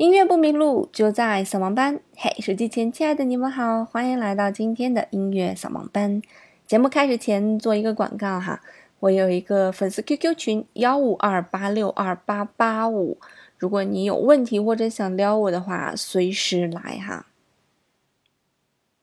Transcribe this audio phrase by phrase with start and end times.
[0.00, 2.00] 音乐不迷路，就在扫盲班。
[2.16, 6.22] 嘿，手机前亲爱的你们好，欢迎来到今天的音乐扫盲班。
[6.66, 8.62] 节目开始前做一个广告哈，
[9.00, 13.18] 我有一个粉丝 QQ 群幺五二八六二八八五，
[13.58, 17.26] 如果你有问题或者想撩我的话，随时来哈。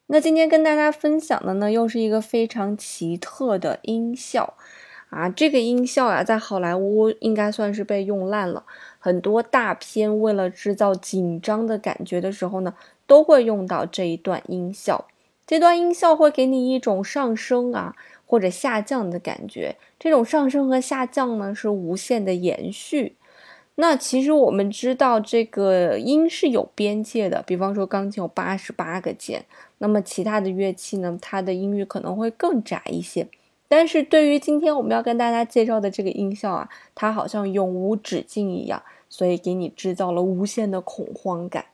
[0.07, 4.55] 那今天跟大家分享的呢，又是一个非常奇特的音效。
[5.09, 8.65] 啊，这个音效呀，在好莱坞应该算是被用烂了。
[9.07, 12.73] 很多大片为了制造紧张的感觉的时候呢，
[13.05, 15.07] 都会用到这一段音效。
[15.45, 19.77] 这段音效会给你一种上升啊或者下降的感觉。
[19.97, 23.15] 这种上升和下降呢，是无限的延续。
[23.75, 27.41] 那其实我们知道，这个音是有边界的。
[27.47, 29.45] 比方说，钢琴有八十八个键，
[29.77, 33.25] 那么其他的乐器呢，它的音域可能会更窄一些。
[33.69, 41.65] 但是对于今天我们要跟大家介绍的这个音效啊，它好像永无止境一样，所以给你制造了无限的恐慌感。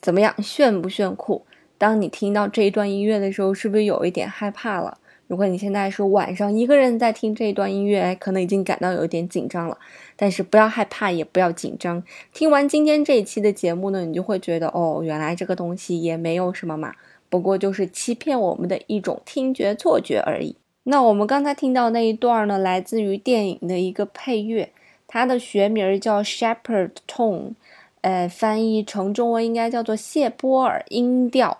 [0.00, 1.46] 怎么样，炫不炫酷？
[1.78, 4.98] 当你听到这一段音乐的时候，是不是有一点害怕了？
[5.28, 9.78] 如果你现在是晚上一个人在听这一段音乐，可能已经感到有点紧张了。
[10.16, 12.02] 但是不要害怕，也不要紧张。
[12.34, 16.94] 听完今天这一期的节目呢，你就会觉得，哦，原来这个东西也没有什么嘛，
[17.30, 20.56] 不过就是欺骗我们的一种听觉错觉而已。
[20.84, 24.70] 那我们刚才听到那一段呢，来自于电影的一个配乐，
[25.06, 27.52] 它的学名叫 Shepherd Tone，
[28.00, 31.58] 呃，翻译成中文应该叫做谢波尔音调。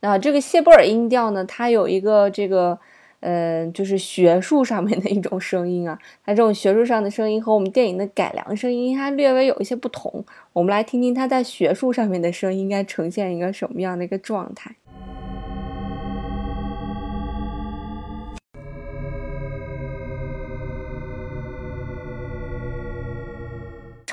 [0.00, 2.78] 那这个谢波尔音调呢，它有一个这个。
[3.24, 10.24] 嗯，就是学术上面的一种声音啊，它这种学术上的声音和我们电影的改良声音它略微有一些不同。
[10.52, 14.74] 我们来听听它在学术上面的声音应该呈现一个什么样的一个状态。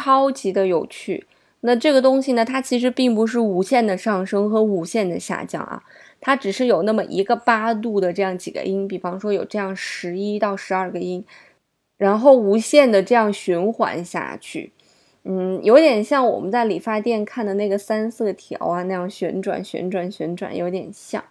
[0.09, 1.27] 超级的有趣。
[1.61, 5.83] 那这个东西呢，它其实并不是无限的上升和无限的下降啊。
[6.19, 11.23] 它只是有那么一个八度的这样几个音，比方说有这样十一到十二个音，
[11.97, 14.71] 然后无限的这样循环下去，
[15.25, 21.23] 嗯，有点像我们在理发店看的那个三色条啊那样旋转旋转旋转，有点像。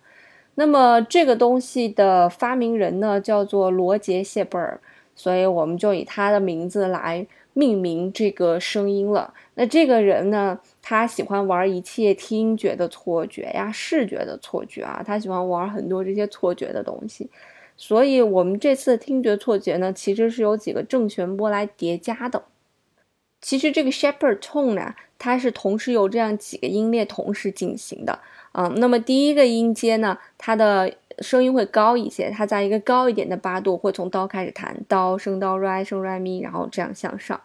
[0.54, 4.80] 那么这个东西的发明人呢，叫做罗杰谢贝尔，
[5.18, 7.26] 所以我们就以他的名字来。
[7.54, 9.34] 命名这个声音了。
[9.54, 10.56] 那这个人呢？
[10.80, 15.02] 他喜欢玩一切听觉的错觉呀、视觉的错觉啊。
[15.04, 17.28] 他喜欢玩很多这些错觉的东西。
[17.76, 22.44] 所以，我们这次听觉错觉呢，其实是由几个正弦波来叠加的。
[23.40, 28.20] 其实这个 Shepherd Tone 呢，它是同时有这样几个音列同时进行的
[28.52, 28.72] 啊。
[28.76, 37.40] 那么第一个音阶呢，它的声音会高一些，它在一个高一点的八度，会从哆开始弹，哆升哆来升来咪，然后这样向上。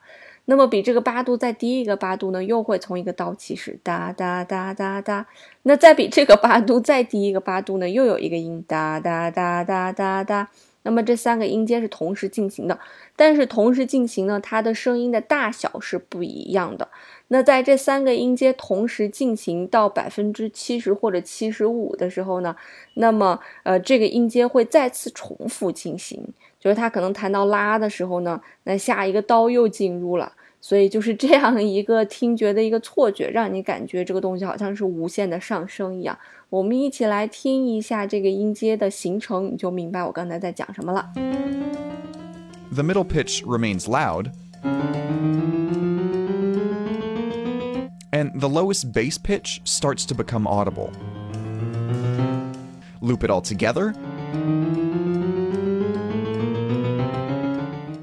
[0.46, 5.26] 那么比这个八度再低一个八度呢，又会从一个哆起始，哒哒哒哒哒。
[5.62, 10.50] 那再比这个八度再低一个八度呢，又有一个音，哒哒哒哒哒哒。
[10.84, 12.78] 那么这三个音阶是同时进行的，
[13.16, 16.88] 但是同时进行呢，它的声音的大小是不一样的。
[17.30, 22.56] 那在这三个音阶同时进行到百分之七十或者七十五的时候呢，
[22.96, 26.24] 那么呃这个音阶会再次重复进行，
[26.60, 36.19] 就是它可能弹到拉的时候呢，那下一个刀又进入了，所以就是这样一个听觉的一个错觉，让你感觉这个东西好像是无限的上升一样。
[36.51, 41.13] 我们一起来听一下这个音阶的形成，你就明白我刚才在讲什么了。
[42.73, 44.31] The middle pitch remains loud,
[48.13, 50.91] and the lowest bass pitch starts to become audible.
[53.01, 53.95] Loop it all together.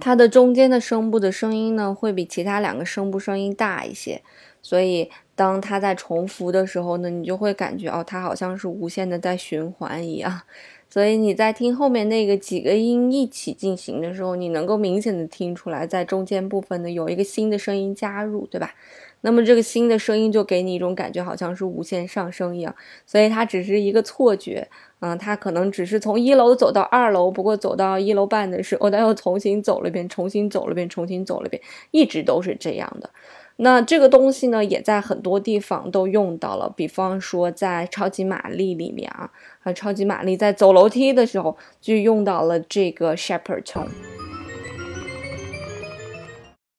[0.00, 4.22] 它的中间的声部的声音呢，会比其他两个声部声音大一些，
[4.62, 5.10] 所以。
[5.36, 10.42] 当它在重复的时候呢，你就会感觉哦，它好像是无限的在循环一样。
[10.90, 18.74] 所以你在听后面那个几个音一起进行的时候，你能够明显的听出来，在中间部分呢有一个新的声音加入，对吧？
[19.22, 22.76] 那么这个新的声音就给你一种感觉，好像是无限上升一样。
[23.06, 24.68] 所以它只是一个错觉，
[25.00, 33.10] 嗯，他可能只是从一楼走到二楼，不过走到一楼半的时候，他又重新走了一遍，重新走了一遍，重新走了一遍，一直都是这样的。
[33.56, 39.30] 那这个东西呢，也在很多地方都用到了，比方说在超级玛丽里面啊，
[39.62, 43.88] 啊，超级玛丽在走楼梯的时候就用到了这个 shepherd tone。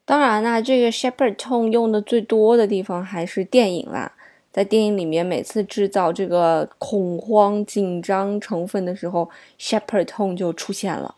[0.05, 4.13] 当然啦，这个 shepherd tone 用的最多的地方还是电影啦，
[4.51, 11.15] 在电影里面每次制造这个恐慌紧张成分的时候，shepherd tone 就出现了。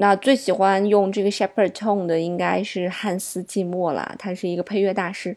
[0.00, 5.36] 那最喜欢用这个 Shepherd Tone 的应该是汉斯季默啦，他是一个配乐大师。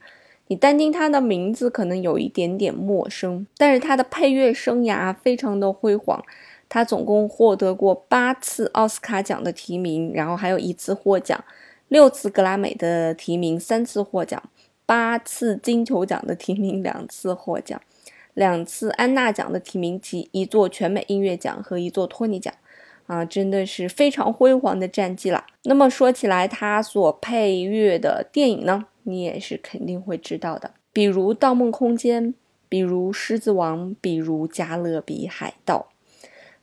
[0.49, 6.23] 你单听他的名字可能有一点点陌生，但是他的配乐生涯非常的辉煌。
[6.69, 11.43] 他总共获得过八次奥斯卡奖的提名，然后还有一次获奖，
[11.87, 14.41] 六次格莱美的提名，三次获奖，
[14.85, 17.79] 八次金球奖的提名，两次获奖，
[18.33, 22.53] 两次安娜奖的提名及一座全美音乐奖和一座托尼奖。
[23.07, 25.45] 啊，真的是非常辉煌的战绩了。
[25.63, 32.27] 那么说起来，他所配乐的电影呢，你也是肯定会知道的，比如《盗梦空间》，
[32.69, 35.89] 比如《狮子王》，比如《加勒比海盗》。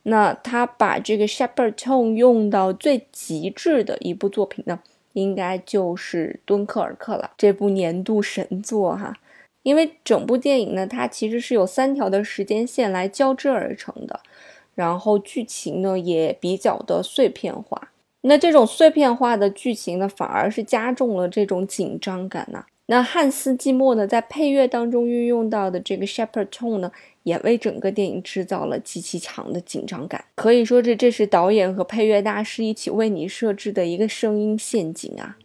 [0.03, 4.79] 那他把这个 Shepard Tone 用到最极致的一部作品呢，
[5.19, 9.13] 应该就是《敦刻尔克》了，这部年度神作哈。
[9.63, 14.21] 因为整部电影呢，它其实是有三条的时间线来交织而成的。
[14.75, 22.65] 然后剧情呢也比较的碎片化，那这种碎片化的剧情呢，反而是加重了这种紧张感呐。
[22.91, 26.91] 那汉斯季默呢在配乐当中运用到的这个 Shepherd Tone 呢，
[27.21, 30.25] 也为整个电影制造了极其强的紧张感。
[30.33, 35.37] 可以说这这是导演和配乐大师一起为你设置的一个声音陷阱啊。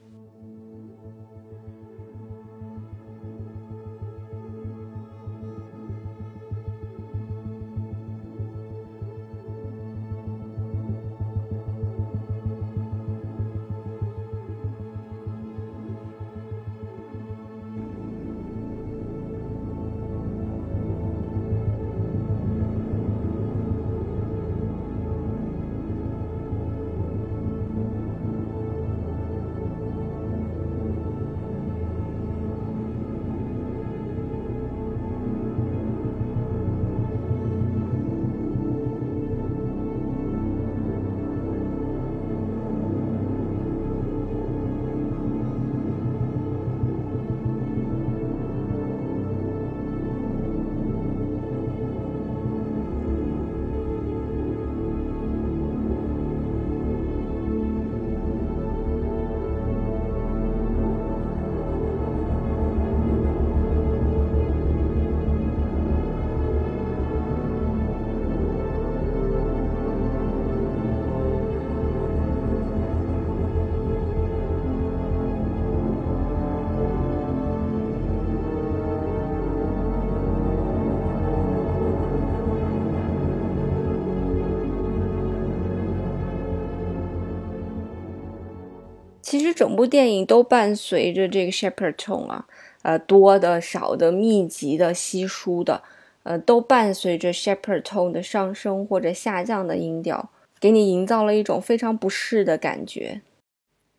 [89.34, 92.46] 其实整部电影都伴随着这个 Shepherd Tone 啊，
[92.82, 95.82] 呃，多的、少的、密集的、稀疏的，
[96.22, 103.22] 呃，都伴随着 Shepherd Tone 的上升或者下降的音调，给你营造了一种非常不适的感觉。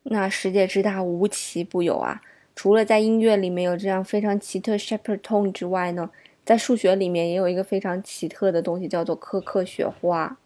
[0.04, 2.22] 那世界之大，无奇不有啊！
[2.54, 6.08] 除了在音乐里面有这样非常奇特 Shepherd Tone 之外呢，
[6.46, 10.38] 在数学里面也有一个非常奇特的东西，叫做科克雪花。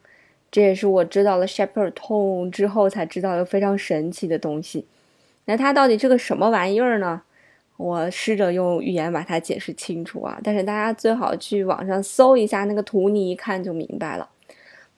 [0.50, 4.86] 这也是我知道了 Shepherd Tone 之后才知道的非常神奇的东西。
[5.44, 7.22] 那它到底是个什么玩意儿呢？
[7.76, 10.38] 我试着用语言把它解释清楚啊。
[10.44, 14.28] 但是大家最好去网上搜一下那个图，你一看就明白了。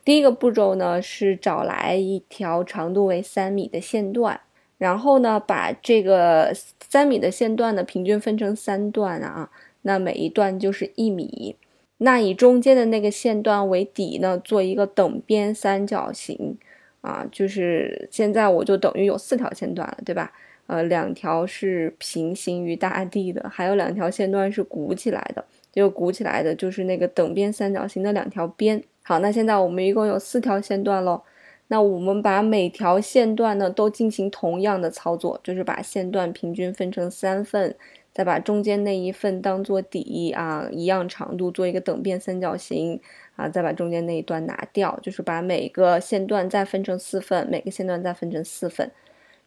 [0.05, 4.41] 第一个步骤呢是找来一条长度为三米的线段，
[4.79, 6.53] 然后呢把这个
[6.89, 9.51] 三米的线段呢平均分成三段啊，
[9.83, 11.57] 那每一段就是一米。
[12.03, 16.59] 那以中间的那个线段为底呢，做一个等边三角形，
[17.01, 20.33] 啊，就是现在我就等于有四条线段了，对吧？
[20.67, 28.83] 呃，两条是平行于大地的，还有两条线段是鼓起来的，就鼓起来的就是那个等边三角形的两条边。
[29.03, 31.23] 好，那现在我们一共有四条线段喽。
[31.69, 37.75] 那我们把每条线段呢都进行同样的操作，就是把线段平均分成三份。
[38.13, 43.01] 再把中间那一份当做底啊，一样长度做一个等边三角形
[43.37, 48.91] 啊，再把中间那一段拿掉，就是把每个线段再分成四份，每个线段再分成四份，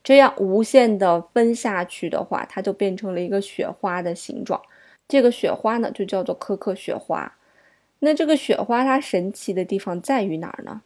[0.04, 4.60] 这样无限的分下去的话，它就变成了一个雪花的形状。
[5.08, 7.38] 这个雪花呢，就叫做科克雪花。
[8.00, 10.82] 那这个雪花它神奇的地方在于哪儿呢？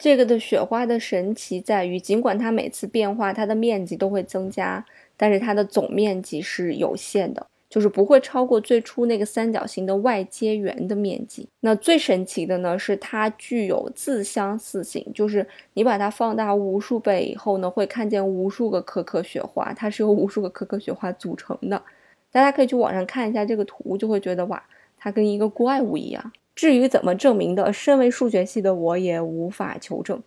[0.00, 4.84] 这个的雪花的神奇在于，尽管它每次变化，它的面积都会增加。
[5.14, 11.46] 但是它的总面积是有限的，就是不会超过最初那个三角形的外接圆的面积。
[11.60, 21.82] 那最神奇的呢，是它具有自相似性，就是你把它放大无数倍以后呢，会看见无数个可可雪花，它是由无数个可可雪花组成的。
[22.32, 24.62] 大家可以去网上看一下这个图，就会觉得哇，
[24.96, 26.32] 它跟一个怪物一样。
[26.60, 30.22] 至于怎么证明的，身为数学系的我也无法求证。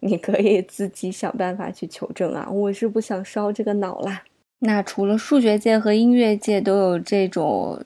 [0.00, 2.46] 你可以自己想办法去求证啊。
[2.50, 4.22] 我是不想烧这个脑啦。
[4.58, 7.82] 那除了数学界和音乐界都有这种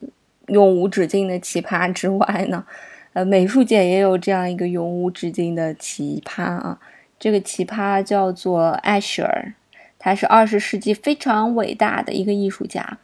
[0.49, 2.67] 永无止境的奇葩之外呢，
[3.13, 6.81] 呃，美术界也有这样一个永无止境的奇葩啊。
[7.21, 9.55] 这个奇葩叫做艾舍尔，
[9.97, 12.99] 他是二十世纪非常伟大的一个艺术家。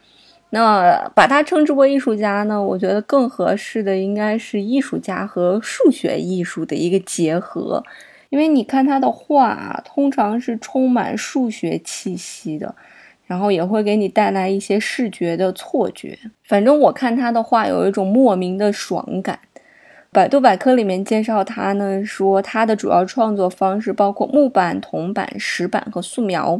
[0.51, 2.61] 那把他称之为艺术家呢？
[2.61, 7.83] 我觉得更合适的应该是艺术家和数学艺术的一个结合。
[8.29, 12.75] 因为你看他的画，通常是充满数学气息的。
[13.25, 16.17] 然后也会给你带来一些视觉的错觉。
[16.45, 19.37] 反正我看他的画有一种莫名的爽感。
[20.11, 26.59] 百度百科里面介绍他呢，说他的主要创作方式包括木板、铜板、石板和素描。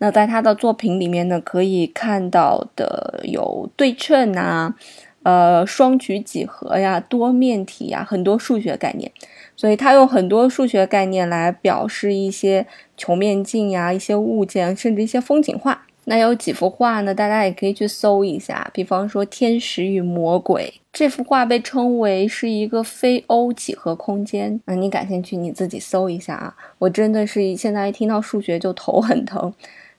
[0.00, 4.74] 那在他的作品里面呢，可以看到的有对称啊，
[5.22, 9.12] 呃，双曲几何呀，多面体呀，很多数学概念。
[9.54, 12.66] 所以他用很多数学概念来表示一些
[12.96, 15.86] 球面镜呀、一些物件，甚至一些风景画。
[16.04, 17.14] 那有几幅画呢？
[17.14, 24.58] 大家也可以去搜一下，比方说《天使与魔鬼》这幅画被称为是一个非欧几何空间。
[24.64, 26.56] 那你感兴趣，你自己搜一下啊！
[26.78, 29.52] 我真的是现在一听到数学就头很疼，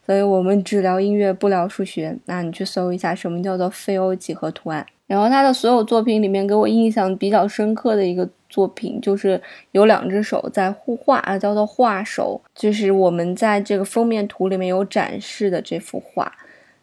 [0.05, 2.17] 所以我们只聊音乐不聊数学。
[2.25, 4.85] 那你去搜一下什么叫做非欧几何图案。
[5.07, 9.41] 然后他的所有作品里面，给我印象比较深刻的一个作品，就是
[9.71, 16.31] 有两只手在互画啊，叫做画手，就是我们在这个封面图里面有展示的这幅画。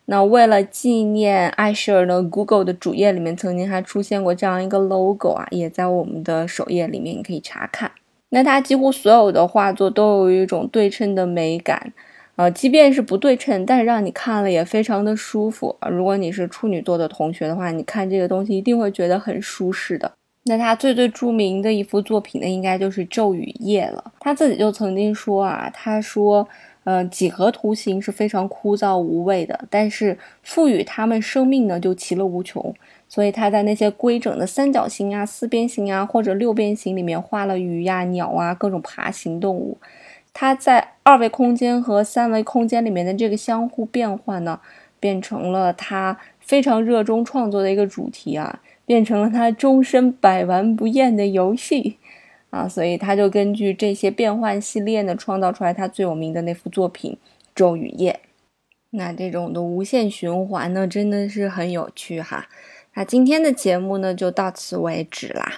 [0.05, 7.91] 那为了纪念艾舍尔呢，Google 的主页里面曾经还出现过这样一个 logo 啊，也在我们的首页里面你可以查看。
[8.29, 11.95] 那他几乎所有的画作都有一种对称的美感。
[12.39, 15.77] 呃，即便是不对称，但是让你看了也非常的舒服。
[15.91, 20.13] 如果你是处女座的同学的话，你看这个东西一定会觉得很舒适的。
[20.45, 24.13] 那他最最著名的一幅作品呢，应该就是《咒语夜》了。
[24.21, 26.49] 他自己就曾经说啊，他说，
[26.85, 32.73] 呃，几何图形是非常枯燥无味的，但是赋予它们生命呢，就其乐无穷。
[33.09, 39.77] 所以他在那些规整的三角形啊、四边形啊或者六边形里面画了鱼呀、鸟啊、各种爬行动物。
[40.41, 44.61] 它在二维空间和三维空间里面的这个相互变换呢，
[45.01, 51.99] 变成了他非常热衷创作的一个主题啊，变成了他终身百玩不厌的游戏
[52.51, 57.19] 啊，所以他就根据这些变换系列呢，创造出来他最有名的那幅作品
[57.53, 58.13] 《咒语夜》。
[58.91, 62.47] 那这种的无限循环呢，真的是很有趣哈。
[62.95, 65.55] 那今天的节目呢，就到此为止啦。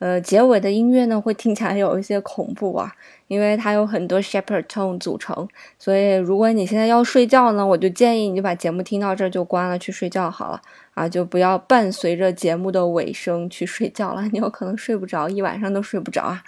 [0.00, 2.90] 呃，结尾的音乐呢，会听起来有一些恐怖啊，
[3.28, 5.46] 因为它有很多 shepherd tone 组成，
[5.78, 10.60] 所以如果你现在要睡觉呢，我就建议你就把节目听到这儿就关了，去睡觉好了
[10.94, 16.42] 啊，就不要伴随着节目的尾声去睡觉了，你有可能睡不着，一晚上都睡不着啊。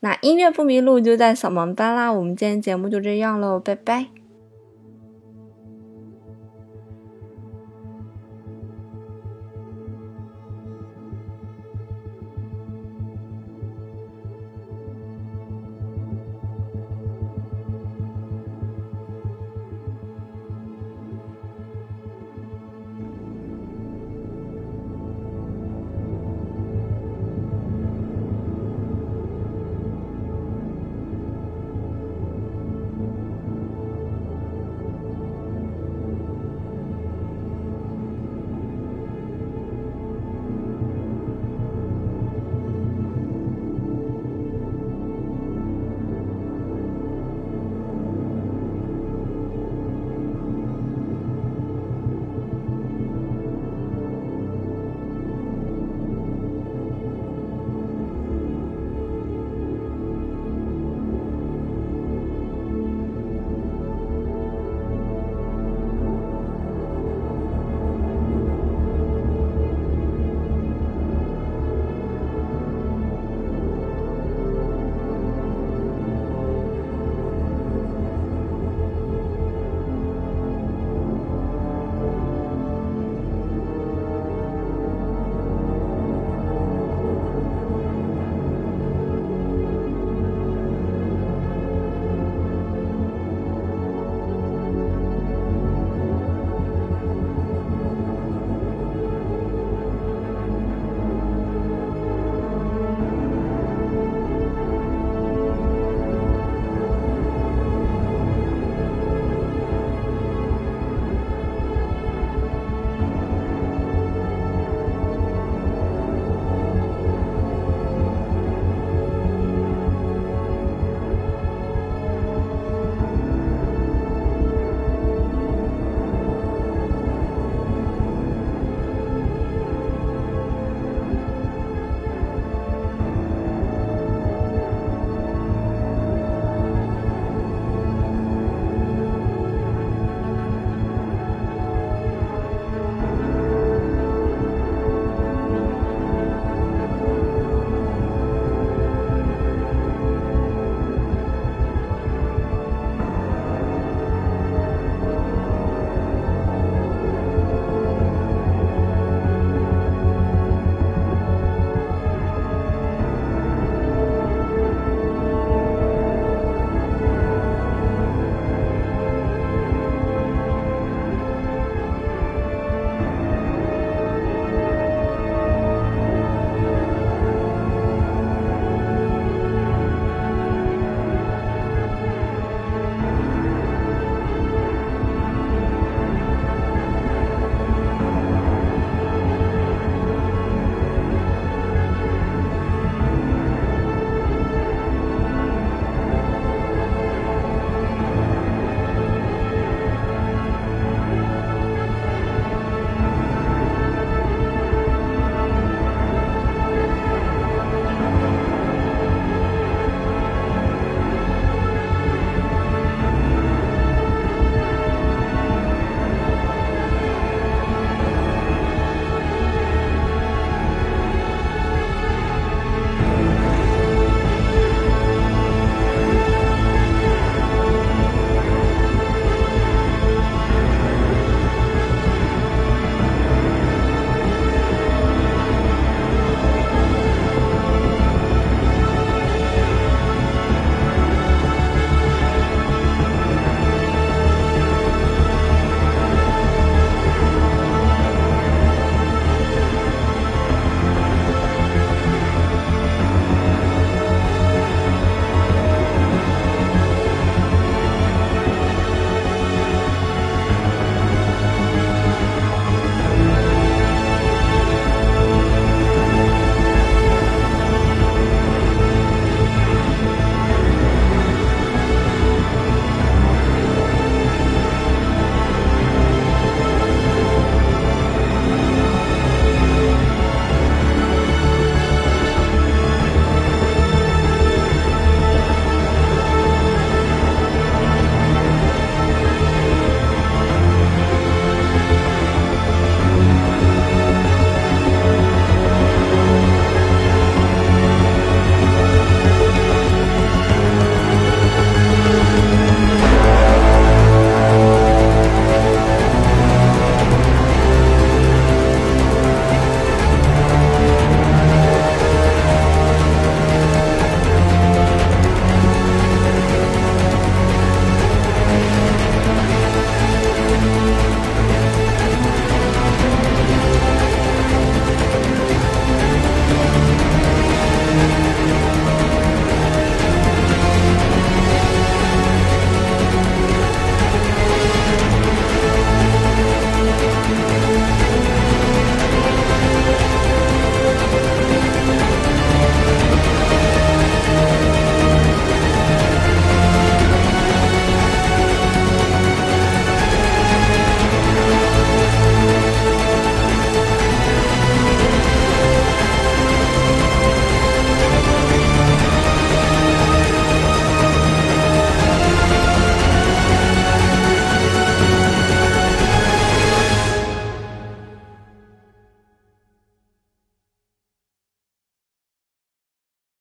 [0.00, 4.27] 那音乐不迷路就在扫盲班啦，我们今天节目就这样喽，拜拜。